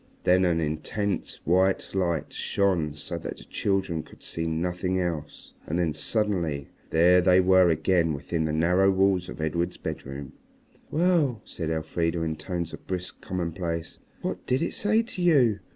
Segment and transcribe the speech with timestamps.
[0.23, 5.53] Then an intense white light shone so that the children could see nothing else.
[5.67, 10.33] And then suddenly there they were again within the narrow walls of Edred's bedroom.
[10.89, 15.59] "Well," said Elfrida in tones of brisk commonplace, "what did it say to you?